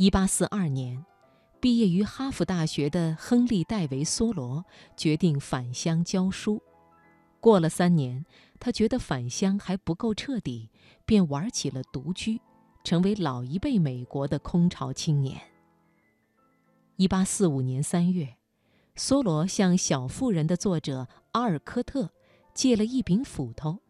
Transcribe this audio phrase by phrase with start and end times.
[0.00, 1.04] 一八四二年，
[1.58, 4.64] 毕业于哈佛大学的亨利·戴维·梭罗
[4.96, 6.62] 决定返乡教书。
[7.40, 8.24] 过了三年，
[8.60, 10.70] 他觉得返乡还不够彻底，
[11.04, 12.40] 便玩起了独居，
[12.84, 15.36] 成为老一辈美国的空巢青年。
[16.94, 18.36] 一八四五年三月，
[18.94, 22.08] 梭罗向《小妇人》的作者阿尔科特
[22.54, 23.80] 借了一柄斧头，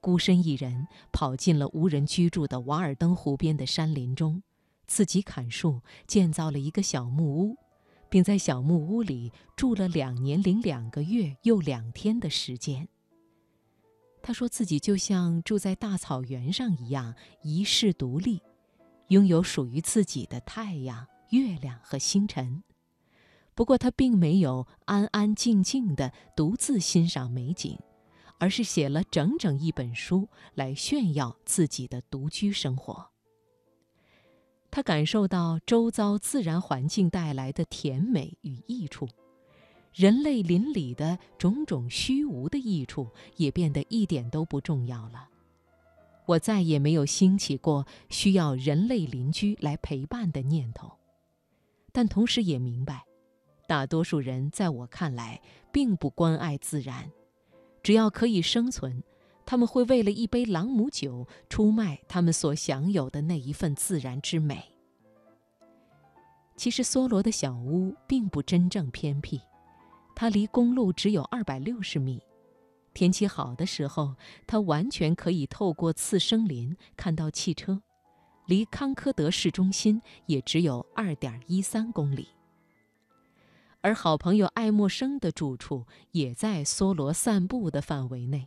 [0.00, 4.42] 孤身一人跑进了无人居住的瓦尔登湖边的山林中，
[4.88, 7.56] 自己砍树，建造了一个小木屋，
[8.08, 12.88] 并在小木屋里住了两年零两个月又两天的时间。
[14.20, 18.42] 他说自己就像住在大草原上一样，一世独立，
[19.08, 22.64] 拥有属于自己的太阳、月亮和星辰。
[23.54, 27.78] 不过他并没有安安静静地独自欣赏美景，
[28.38, 33.10] 而是写了整整一本书来炫耀自己的独居生活。
[34.70, 39.08] 他感受到周遭自然环境带来的甜美与益处。
[39.94, 45.28] 人类邻里的种种虚无的益处也变得一点都不重要了。
[46.26, 50.92] 我再也没有兴起过需要人类邻居来陪伴的念头，
[51.90, 53.06] 但同时也明白，
[53.66, 55.40] 大多数人在我看来
[55.72, 57.10] 并不关爱自然。
[57.82, 59.02] 只要可以生存，
[59.50, 64.62] 他们会为了一杯朗姆酒出卖他们所享有的那一份自然之美。
[66.54, 69.40] 其实，梭罗的小屋并不真正偏僻。
[70.14, 72.20] 它离公路只有二百六十米，
[72.92, 74.14] 天气好的时候，
[74.46, 77.80] 它完全可以透过次生林看到汽车。
[78.44, 82.28] 离康科德市中心也只有二点一三公里。
[83.80, 88.46] 而好朋友爱默生的住处也在梭罗散步的范围内，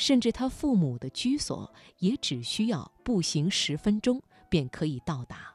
[0.00, 5.54] 甚至他父母的居所也只需要步行十分钟便可以到达。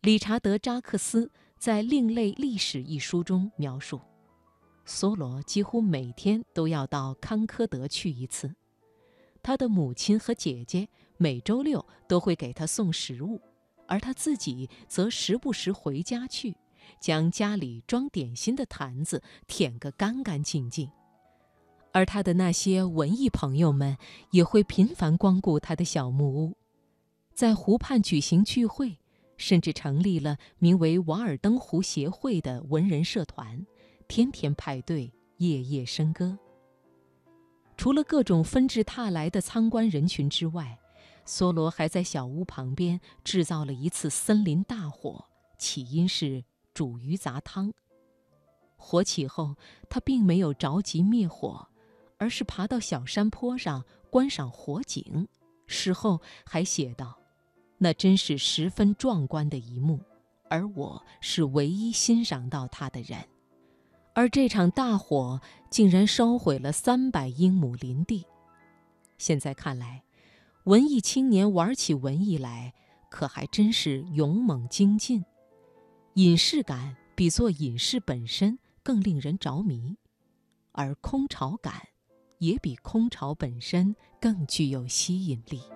[0.00, 1.30] 理查德·扎克斯。
[1.56, 3.98] 在《另类历史》一书中描述，
[4.86, 8.54] 梭罗几乎每天都要到康科德去一次。
[9.42, 10.86] 他的母亲和姐姐
[11.16, 13.40] 每周六都会给他送食物，
[13.88, 16.54] 而他自己则时不时回家去，
[17.00, 20.90] 将家里装点心的坛子舔个干干净净。
[21.94, 23.96] 而他的那些文艺朋友们
[24.32, 26.56] 也会频繁光顾他的小木屋，
[27.32, 28.98] 在湖畔举行聚会。
[29.36, 33.66] 甚至成立了名为“瓦尔登湖协会”的文人社团，
[34.06, 36.38] 天天派对，夜夜笙歌。
[37.76, 40.78] 除了各种纷至沓来的参观人群之外，
[41.26, 45.24] 梭罗还在小屋旁边制造了一次森林大火，
[45.58, 47.72] 起因是煮鱼杂汤。
[48.76, 49.56] 火起后，
[49.90, 51.68] 他并没有着急灭火，
[52.24, 55.28] 而是爬到小山坡上观赏火景，
[55.66, 57.18] 事后还写道。
[57.76, 60.00] 那真是十分壮观的一幕，
[60.48, 63.28] 而我是唯一欣赏到它的人。
[64.14, 68.24] 而这场大火竟然烧毁了三百英亩林地。
[69.18, 70.02] 现在看来，
[70.64, 72.72] 文艺青年玩起文艺来，
[73.10, 75.22] 可还真是勇猛精进。
[76.14, 79.98] 隐士感比做隐士本身更令人着迷，
[80.72, 81.88] 而空巢感
[82.38, 85.73] 也比空巢本身更具有吸引力。